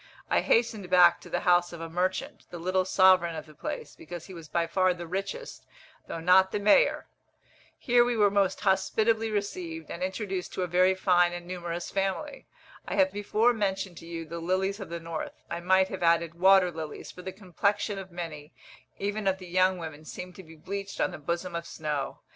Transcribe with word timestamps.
I 0.31 0.41
hastened 0.41 0.89
back 0.89 1.21
to 1.21 1.29
the 1.29 1.41
house 1.41 1.71
of 1.71 1.79
a 1.79 1.87
merchant, 1.87 2.47
the 2.49 2.57
little 2.57 2.85
sovereign 2.85 3.35
of 3.35 3.45
the 3.45 3.53
place, 3.53 3.95
because 3.95 4.25
he 4.25 4.33
was 4.33 4.47
by 4.49 4.65
far 4.65 4.95
the 4.95 5.05
richest, 5.05 5.63
though 6.07 6.19
not 6.19 6.51
the 6.51 6.57
mayor. 6.59 7.05
Here 7.77 8.03
we 8.03 8.17
were 8.17 8.31
most 8.31 8.61
hospitably 8.61 9.29
received, 9.29 9.91
and 9.91 10.01
introduced 10.01 10.53
to 10.53 10.63
a 10.63 10.67
very 10.67 10.95
fine 10.95 11.33
and 11.33 11.45
numerous 11.45 11.91
family. 11.91 12.47
I 12.87 12.95
have 12.95 13.11
before 13.11 13.53
mentioned 13.53 13.97
to 13.99 14.07
you 14.07 14.25
the 14.25 14.39
lilies 14.39 14.79
of 14.79 14.89
the 14.89 14.99
north, 14.99 15.43
I 15.51 15.59
might 15.59 15.89
have 15.89 16.01
added, 16.01 16.33
water 16.33 16.71
lilies, 16.71 17.11
for 17.11 17.21
the 17.21 17.31
complexion 17.31 17.99
of 17.99 18.11
many, 18.11 18.53
even 18.97 19.27
of 19.27 19.37
the 19.37 19.45
young 19.47 19.77
women, 19.77 20.03
seem 20.05 20.33
to 20.33 20.41
be 20.43 20.55
bleached 20.55 20.99
on 20.99 21.11
the 21.11 21.19
bosom 21.19 21.53
of 21.55 21.67
snow. 21.67 22.21